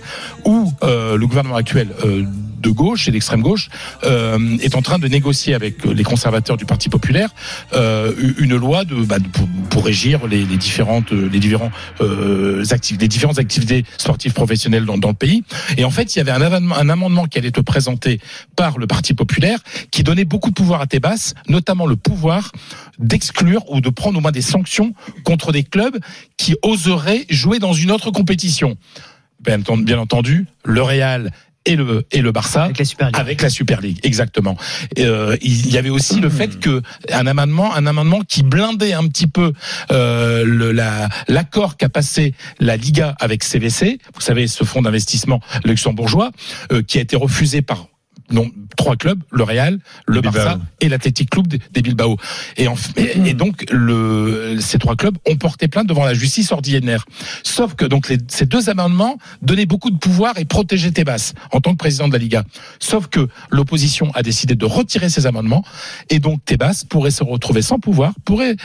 où 0.46 0.72
euh, 0.84 1.18
le 1.18 1.28
gouvernement 1.28 1.56
actuel 1.56 1.90
euh, 2.06 2.24
de 2.62 2.70
gauche 2.70 3.08
et 3.08 3.12
d'extrême 3.12 3.42
gauche 3.42 3.70
euh, 4.04 4.58
est 4.60 4.76
en 4.76 4.82
train 4.82 5.00
de 5.00 5.08
négocier 5.08 5.54
avec 5.54 5.84
les 5.86 6.04
conservateurs 6.04 6.58
du 6.58 6.66
Parti 6.66 6.90
populaire 6.90 7.30
euh, 7.74 8.14
une 8.38 8.56
loi 8.56 8.84
bah, 8.86 9.18
pour, 9.70 9.86
régir 9.86 10.28
les, 10.28 10.46
différentes 10.46 11.12
les 11.12 11.40
différents 11.40 11.72
euh, 12.02 12.64
activités 12.70 13.02
les 13.02 13.08
différentes 13.08 13.40
activités 13.40 13.84
sportives 13.98 14.34
professionnelles 14.34 14.86
dans, 14.86 14.98
dans 14.98 15.10
le 15.10 15.16
pays. 15.16 15.44
Et 15.78 15.84
en 15.84 15.92
fait 15.92 16.16
il 16.16 16.20
y 16.20 16.22
avait 16.22 16.32
un 16.32 16.42
amendement, 16.42 16.76
un 16.76 16.90
amendement 16.90 17.26
qui 17.26 17.40
allait 17.40 17.48
être 17.48 17.62
présenté 17.62 18.20
par 18.56 18.78
le 18.78 18.86
Parti 18.86 19.14
populaire 19.14 19.60
qui 19.90 20.04
donnait 20.04 20.26
beaucoup 20.26 20.50
de 20.50 20.56
pouvoir 20.56 20.82
à 20.82 20.88
Tebas 20.88 21.34
notamment 21.48 21.88
le 21.88 21.96
pouvoir 21.96 22.52
d'exclure 23.00 23.70
ou 23.72 23.82
de 23.82 23.90
prendre 23.90 24.18
au 24.18 24.22
moins 24.22 24.32
des 24.32 24.42
sanctions 24.42 24.94
contre 25.24 25.52
des 25.52 25.64
clubs 25.64 25.98
qui 26.38 26.56
oseraient 26.62 27.26
jouer 27.30 27.60
dans 27.60 27.74
une 27.74 27.92
autre 27.92 28.12
compétition. 28.12 28.78
Bien 29.40 29.60
entendu 29.98 30.46
le 30.64 30.82
Real 30.84 31.32
et 31.66 31.76
le 31.76 32.06
et 32.12 32.22
le 32.22 32.32
Barça 32.32 32.64
Avec 32.64 32.80
la 32.80 32.86
Super 32.86 33.08
League. 33.08 33.16
avec 33.20 33.42
la 33.42 33.50
Super 33.50 33.82
League, 33.82 34.00
exactement. 34.04 34.58
Et, 34.96 35.06
euh, 35.06 35.36
il 35.42 35.72
y 35.72 35.78
avait 35.78 35.90
aussi 35.90 36.20
le 36.20 36.30
fait 36.30 36.60
que 36.60 36.82
un 37.12 37.28
amendement, 37.28 37.74
un 37.74 37.86
amendement 37.86 38.22
qui 38.22 38.44
blindait 38.44 38.94
un 38.94 39.08
petit 39.08 39.28
peu 39.28 39.54
euh, 39.92 40.44
le, 40.46 40.72
la 40.72 41.10
l'accord 41.28 41.78
qu'a 41.78 41.90
passé 41.90 42.34
la 42.60 42.78
Liga 42.78 43.16
avec 43.20 43.44
CVC. 43.44 44.00
Vous 44.14 44.22
savez, 44.22 44.48
ce 44.48 44.64
fonds 44.64 44.82
d'investissement 44.82 45.40
luxembourgeois 45.64 46.32
euh, 46.72 46.82
qui 46.82 46.98
a 46.98 47.02
été 47.02 47.16
refusé 47.16 47.62
par 47.62 47.88
non, 48.32 48.50
trois 48.78 48.96
clubs, 48.96 49.22
le 49.32 49.44
Real, 49.44 49.80
le 50.08 50.16
Le 50.16 50.22
Barça 50.22 50.56
Bilbao. 50.56 50.66
et 50.80 50.90
l'Athletic 50.90 51.30
Club 51.30 51.48
des 51.48 51.82
Bilbao. 51.82 52.18
Et, 52.58 52.68
en, 52.68 52.76
et, 52.98 53.30
et 53.30 53.34
donc 53.34 53.66
le, 53.72 54.58
ces 54.60 54.80
trois 54.80 54.96
clubs 54.96 55.18
ont 55.28 55.36
porté 55.36 55.68
plainte 55.68 55.88
devant 55.88 56.06
la 56.06 56.14
justice 56.14 56.52
ordinaire. 56.52 57.06
Sauf 57.44 57.76
que 57.76 57.86
donc 57.86 58.10
les, 58.10 58.18
ces 58.28 58.46
deux 58.46 58.70
amendements 58.70 59.18
donnaient 59.42 59.66
beaucoup 59.66 59.92
de 59.92 59.98
pouvoir 59.98 60.38
et 60.38 60.46
protégeaient 60.46 60.92
Tebas 60.92 61.34
en 61.52 61.62
tant 61.62 61.72
que 61.72 61.78
président 61.78 62.08
de 62.08 62.14
la 62.14 62.20
Liga. 62.20 62.44
Sauf 62.80 63.08
que 63.08 63.28
l'opposition 63.50 64.12
a 64.14 64.24
décidé 64.24 64.56
de 64.56 64.66
retirer 64.66 65.10
ces 65.10 65.26
amendements 65.26 65.64
et 66.10 66.20
donc 66.20 66.44
Tebas 66.46 66.84
pourrait 66.90 67.12
se 67.12 67.24
retrouver 67.24 67.62
sans 67.62 67.80
pouvoir, 67.80 68.14
pourrait 68.26 68.56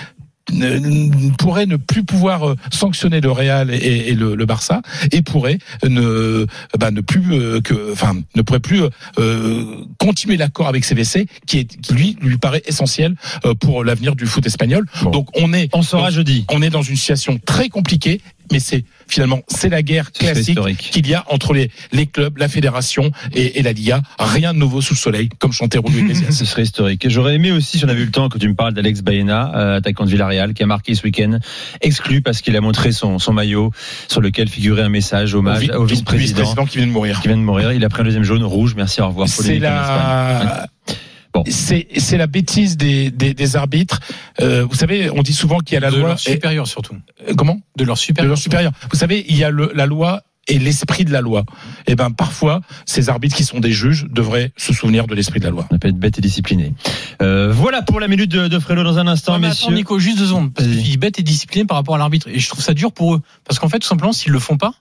pourrait 1.39 1.67
ne 1.67 1.77
plus 1.77 2.05
pouvoir 2.05 2.49
euh, 2.49 2.57
sanctionner 2.73 3.21
le 3.21 3.31
Real 3.31 3.71
et, 3.71 4.11
et 4.11 4.15
le, 4.15 4.35
le 4.35 4.47
Barça 4.47 4.81
et 5.13 5.23
pourrait 5.23 5.59
ne 5.85 6.47
bah, 6.79 6.91
ne 6.91 7.01
plus 7.01 7.33
euh, 7.33 7.61
que 7.61 7.93
enfin 7.93 8.15
ne 8.35 8.43
pourrait 8.43 8.61
plus 8.61 8.83
euh, 9.19 9.65
continuer 9.99 10.37
l'accord 10.37 10.69
avec 10.69 10.85
CVC 10.85 11.27
qui 11.47 11.59
est 11.59 11.81
qui 11.81 11.95
lui 11.95 12.17
lui 12.21 12.39
paraît 12.39 12.63
essentiel 12.67 13.15
pour 13.61 13.85
l'avenir 13.85 14.15
du 14.17 14.27
foot 14.27 14.47
espagnol. 14.47 14.87
Bon. 15.03 15.11
Donc 15.11 15.29
on 15.37 15.53
est 15.53 15.69
On 15.73 15.83
saura 15.83 16.11
jeudi. 16.11 16.45
on 16.51 16.63
est 16.63 16.71
dans 16.71 16.83
une 16.83 16.97
situation 16.97 17.39
très 17.45 17.69
compliquée, 17.69 18.21
mais 18.53 18.61
c'est 18.61 18.85
finalement 19.09 19.41
c'est 19.49 19.69
la 19.69 19.83
guerre 19.83 20.13
classique 20.13 20.59
qu'il 20.77 21.07
y 21.07 21.15
a 21.15 21.25
entre 21.29 21.53
les, 21.53 21.71
les 21.93 22.07
clubs, 22.07 22.37
la 22.39 22.49
fédération 22.49 23.11
et, 23.35 23.59
et 23.59 23.63
la 23.63 23.73
Liga. 23.73 24.03
Rien 24.19 24.53
de 24.53 24.59
nouveau 24.59 24.81
sous 24.81 24.95
le 24.95 24.99
soleil, 24.99 25.29
comme 25.39 25.53
chantait 25.53 25.79
Iglesias. 25.79 26.31
Ce 26.31 26.45
serait 26.45 26.63
historique. 26.63 27.09
J'aurais 27.09 27.35
aimé 27.35 27.53
aussi, 27.53 27.79
si 27.79 27.85
on 27.85 27.89
avait 27.89 28.03
eu 28.03 28.07
le 28.07 28.11
temps, 28.11 28.29
que 28.29 28.39
tu 28.39 28.49
me 28.49 28.55
parles 28.55 28.75
d'Alex 28.75 29.03
Baena, 29.03 29.53
euh, 29.55 29.77
attaquant 29.77 30.05
de 30.05 30.11
Villarreal, 30.11 30.55
qui 30.55 30.63
a 30.63 30.67
marqué 30.67 30.95
ce 30.95 31.03
week-end, 31.03 31.39
exclu 31.81 32.23
parce 32.23 32.41
qu'il 32.41 32.57
a 32.57 32.61
montré 32.61 32.93
son, 32.93 33.19
son 33.19 33.33
maillot 33.33 33.73
sur 34.09 34.21
lequel 34.21 34.49
figurait 34.49 34.83
un 34.83 34.89
message 34.89 35.35
hommage 35.35 35.69
au 35.71 35.85
vice-président 35.85 36.43
vice-président 36.43 36.67
qui 36.67 36.79
vient 36.79 36.87
de 36.87 36.93
mourir. 36.93 37.21
qui 37.21 37.29
vient 37.29 37.37
de 37.37 37.43
mourir. 37.43 37.73
Il 37.73 37.85
a 37.85 37.89
pris 37.89 38.03
un 38.03 38.05
deuxième 38.05 38.25
jaune, 38.25 38.43
rouge, 38.45 38.75
merci, 38.77 39.01
au 39.01 39.09
revoir. 39.09 39.29
C'est 39.29 39.59
la. 39.59 40.67
Bon. 41.37 41.45
C'est 41.51 41.87
c'est 41.97 42.17
la 42.17 42.27
bêtise 42.27 42.77
des, 42.77 43.11
des, 43.11 43.35
des 43.35 43.57
arbitres. 43.57 44.01
Euh, 44.41 44.65
vous 44.69 44.75
savez, 44.75 45.11
on 45.11 45.23
dit 45.23 45.33
souvent 45.35 45.59
qu'il 45.59 45.75
y 45.75 45.77
a 45.77 45.81
la 45.81 45.91
de 45.91 45.97
loi. 45.99 46.09
leur 46.09 46.17
et- 46.17 46.33
supérieur 46.33 46.67
surtout. 46.67 46.97
euh, 47.29 47.35
comment? 47.37 47.61
De 47.77 47.85
leur 47.85 47.97
De 47.97 48.01
supérieur. 48.01 48.29
leur 48.31 48.39
supérieur. 48.39 48.73
Vous 48.91 48.99
savez, 48.99 49.25
il 49.29 49.37
y 49.37 49.45
a 49.45 49.51
le, 49.51 49.71
la 49.75 49.87
loi 49.87 50.23
et 50.49 50.59
l'esprit 50.61 51.05
de 51.05 51.11
la 51.13 51.21
loi. 51.21 51.45
Et 51.89 51.97
ben 51.97 52.13
parfois, 52.13 52.61
ces 52.85 53.09
arbitres 53.09 53.35
qui 53.35 53.43
sont 53.43 53.59
des 53.59 53.73
juges 53.73 54.07
devraient 54.09 54.53
se 54.57 54.73
souvenir 54.73 55.07
de 55.09 55.15
l'esprit 55.17 55.41
de 55.41 55.45
la 55.45 55.51
loi. 55.51 55.67
On 55.73 55.75
appelle 55.75 55.91
bête 55.93 56.19
et 56.19 56.21
discipliné. 56.21 56.73
Euh, 57.21 57.53
voilà 57.53 57.83
pour 57.83 57.99
la 57.99 58.07
minute 58.07 58.31
de, 58.31 58.47
de 58.47 58.59
Frélo 58.61 58.85
dans 58.85 58.97
un 58.99 59.09
instant, 59.09 59.33
Ouais, 59.33 59.39
mais 59.41 59.47
attends, 59.49 59.55
messieurs. 59.71 59.75
Nico, 59.75 59.99
juste 59.99 60.19
deux 60.19 60.27
secondes. 60.27 60.53
Parce 60.55 60.69
bête 60.99 61.19
et 61.19 61.23
discipliné 61.25 61.65
par 61.65 61.77
rapport 61.77 61.97
à 61.97 61.99
l'arbitre. 61.99 62.29
Et 62.29 62.39
je 62.39 62.49
trouve 62.49 62.63
ça 62.63 62.75
dur 62.75 62.93
pour 62.93 63.17
eux. 63.17 63.23
Parce 63.45 63.59
qu'en 63.59 63.69
fait, 63.69 63.81
tout 63.81 63.89
simplement, 63.89 64.13
s'ils 64.13 64.31
le 64.33 64.39
font 64.39 64.57
pas, 64.57 64.75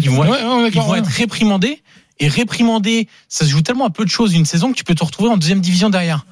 ils 0.00 0.08
vont, 0.10 0.20
Ouais, 0.22 0.28
être, 0.28 0.32
ouais, 0.44 0.58
ils 0.60 0.64
d'accord, 0.72 0.86
vont 0.86 0.92
ouais. 0.92 0.98
être 1.00 1.06
réprimandés. 1.10 1.82
Et 2.18 2.28
réprimandés, 2.28 3.08
ça 3.28 3.44
se 3.44 3.50
joue 3.50 3.62
tellement 3.62 3.86
à 3.86 3.90
peu 3.90 4.04
de 4.04 4.10
choses 4.10 4.34
une 4.34 4.46
saison 4.46 4.70
que 4.70 4.76
tu 4.76 4.84
peux 4.84 4.94
te 4.94 5.04
retrouver 5.04 5.30
en 5.30 5.36
deuxième 5.36 5.60
division 5.60 5.90
derrière. 5.90 6.24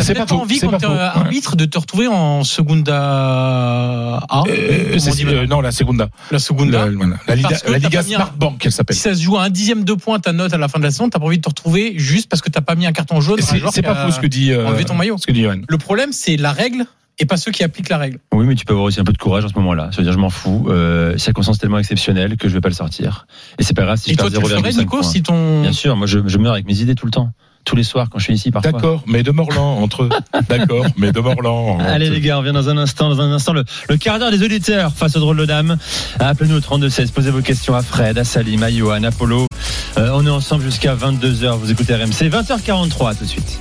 C'est 0.00 0.14
pas 0.14 0.34
envie, 0.34 0.58
quand 0.58 0.78
t'es 0.78 0.86
arbitre, 0.86 1.54
de 1.54 1.66
te 1.66 1.78
retrouver 1.78 2.06
en 2.06 2.44
Segunda 2.44 2.96
A. 2.96 4.42
Euh, 4.48 4.96
euh, 4.96 5.46
non, 5.46 5.60
la 5.60 5.70
Segunda. 5.70 6.08
la 6.30 6.38
Segunda. 6.38 6.86
La, 6.86 6.90
voilà. 6.92 7.16
la 7.28 7.34
Liga, 7.34 7.56
la 7.68 7.78
Liga 7.78 8.02
Smart 8.02 8.32
Bank, 8.34 8.64
elle 8.64 8.72
s'appelle. 8.72 8.96
Si 8.96 9.02
ça 9.02 9.14
se 9.14 9.20
joue 9.22 9.36
à 9.36 9.44
un 9.44 9.50
dixième 9.50 9.84
de 9.84 9.92
point 9.92 10.18
ta 10.18 10.32
note 10.32 10.54
à 10.54 10.58
la 10.58 10.68
fin 10.68 10.78
de 10.78 10.84
la 10.84 10.90
saison, 10.90 11.10
t'as 11.10 11.18
pas 11.18 11.26
envie 11.26 11.36
de 11.36 11.42
te 11.42 11.48
retrouver 11.50 11.92
juste 11.96 12.30
parce 12.30 12.40
que 12.40 12.48
t'as 12.48 12.62
pas 12.62 12.74
mis 12.74 12.86
un 12.86 12.92
carton 12.92 13.20
jaune. 13.20 13.40
C'est 13.42 13.82
pas 13.82 13.90
a 13.92 14.06
faux 14.06 14.12
ce 14.12 14.20
que 14.20 14.26
dit. 14.26 14.52
euh, 14.52 14.82
ton 14.84 14.94
maillot. 14.94 15.18
Ce 15.18 15.26
que 15.26 15.32
dit 15.32 15.42
Johan. 15.42 15.60
Le 15.68 15.78
problème, 15.78 16.12
c'est 16.12 16.36
la 16.38 16.52
règle 16.52 16.86
et 17.18 17.26
pas 17.26 17.36
ceux 17.36 17.52
qui 17.52 17.62
appliquent 17.62 17.88
la 17.90 17.98
règle. 17.98 18.18
Oui, 18.32 18.46
mais 18.46 18.54
tu 18.54 18.64
peux 18.64 18.72
avoir 18.72 18.86
aussi 18.86 19.00
un 19.00 19.04
peu 19.04 19.12
de 19.12 19.18
courage 19.18 19.44
en 19.44 19.48
ce 19.48 19.54
moment-là. 19.54 19.90
Ça 19.92 19.98
veut 19.98 20.02
dire, 20.04 20.12
je 20.12 20.18
m'en 20.18 20.30
fous. 20.30 20.66
Euh, 20.68 21.16
circonstance 21.18 21.58
tellement 21.58 21.78
exceptionnelle 21.78 22.36
que 22.36 22.48
je 22.48 22.54
vais 22.54 22.60
pas 22.60 22.68
le 22.70 22.74
sortir. 22.74 23.26
Et 23.58 23.62
c'est 23.62 23.74
pas 23.74 23.82
grave 23.82 23.98
si 23.98 24.10
et 24.10 24.12
je 24.14 24.18
toi, 24.18 24.30
perds 24.30 24.40
tu 24.42 24.48
le 24.48 24.56
ferais, 24.56 24.70
0,5 24.70 24.78
Nico, 24.78 24.90
points. 24.98 25.02
si 25.02 25.22
ton. 25.22 25.62
Bien 25.62 25.72
sûr, 25.72 25.94
moi 25.96 26.06
je, 26.06 26.18
je 26.26 26.38
meurs 26.38 26.52
avec 26.54 26.66
mes 26.66 26.80
idées 26.80 26.94
tout 26.94 27.06
le 27.06 27.12
temps. 27.12 27.30
Tous 27.64 27.76
les 27.76 27.84
soirs 27.84 28.08
quand 28.10 28.18
je 28.18 28.24
suis 28.24 28.34
ici 28.34 28.50
parfois. 28.50 28.72
D'accord, 28.72 29.04
mais 29.06 29.22
de 29.22 29.30
Morlan 29.30 29.78
entre 29.80 30.02
eux. 30.02 30.08
D'accord, 30.48 30.84
mais 30.96 31.12
de 31.12 31.20
Morlan. 31.20 31.74
entre 31.74 31.84
Allez 31.84 32.10
les 32.10 32.20
gars, 32.20 32.36
on 32.36 32.40
revient 32.40 32.52
dans 32.52 32.68
un 32.68 32.76
instant, 32.76 33.08
dans 33.08 33.20
un 33.20 33.30
instant 33.30 33.52
le, 33.52 33.62
le 33.88 33.96
quart 33.98 34.18
d'heure 34.18 34.32
des 34.32 34.42
auditeurs 34.42 34.92
face 34.92 35.14
au 35.14 35.20
drôle 35.20 35.36
de 35.36 35.44
dame. 35.44 35.76
Appelez-nous 36.18 36.56
au 36.56 36.60
32 36.60 36.88
16, 36.88 37.12
posez 37.12 37.30
vos 37.30 37.40
questions 37.40 37.76
à 37.76 37.82
Fred, 37.82 38.18
à 38.18 38.24
Salim, 38.24 38.64
à 38.64 38.70
Johan, 38.70 39.04
à 39.04 39.08
Apollo. 39.08 39.46
Euh, 39.96 40.10
on 40.12 40.26
est 40.26 40.30
ensemble 40.30 40.64
jusqu'à 40.64 40.96
22h, 40.96 41.50
vous 41.58 41.70
écoutez 41.70 41.94
RMC, 41.94 42.30
20h43 42.30 43.16
tout 43.16 43.24
de 43.24 43.28
suite. 43.28 43.60